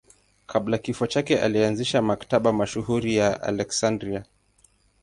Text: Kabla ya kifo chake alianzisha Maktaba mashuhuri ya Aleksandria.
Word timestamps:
Kabla 0.47 0.75
ya 0.77 0.81
kifo 0.81 1.07
chake 1.07 1.39
alianzisha 1.39 2.01
Maktaba 2.01 2.53
mashuhuri 2.53 3.15
ya 3.15 3.41
Aleksandria. 3.43 4.23